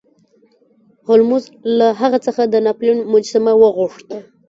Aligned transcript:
هولمز 1.07 1.43
له 1.77 1.87
هغه 2.01 2.17
څخه 2.25 2.41
د 2.47 2.55
ناپلیون 2.65 2.99
مجسمه 3.13 3.51
وغوښته. 3.61 4.17